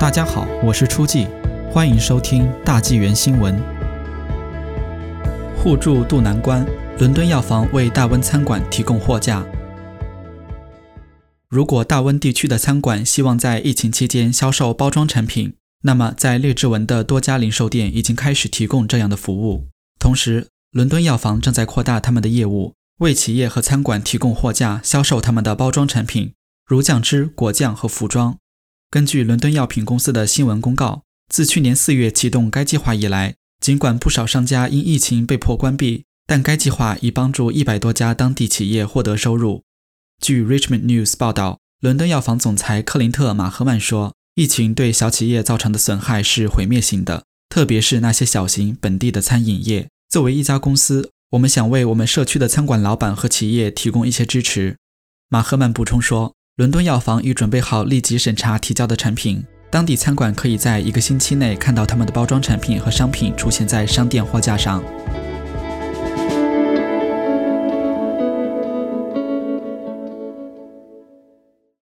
[0.00, 1.26] 大家好，我是初季，
[1.72, 3.60] 欢迎收听大纪元新闻。
[5.56, 6.64] 互助渡难关，
[7.00, 9.44] 伦敦药房为大温餐馆提供货架。
[11.48, 19.66] 如果大温地区的餐馆希望在疫情期间销售包装产品，那么在列治文的多家零售店已经开始提供这样的服务。
[19.98, 26.34] 同时，伦敦药房正在扩大他们的业务，为企业和餐馆提供货架，销售他们的包装产品，
[26.64, 28.36] 如酱汁、果酱和服装。
[28.90, 39.62] 根据伦敦药品公司的新闻公告，自去年四月启动该计划以来，尽管不少商家因疫情被迫关闭，但该计划已帮助一百多家当地企业获得收入。
[40.22, 49.90] 据 Richmond News 报道，伦敦药房总裁克林特·马赫曼说：“疫情对小企业造成的损害是毁灭性的，特别是那些小型本地的餐饮业。
[50.08, 54.78] 作为一家公司，我们想为我们社区的餐馆老板和企业提供一些支持。”
[55.28, 56.37] 马赫曼补充说。
[56.58, 59.40] 伦敦药房已准备好立即审查提交的产品，
[59.70, 64.82] 当地餐馆可以在一个星期内看到他们的包装产品和商品出现在商店货架上。